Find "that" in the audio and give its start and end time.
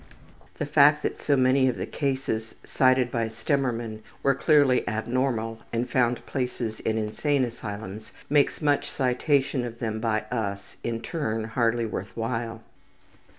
1.03-1.19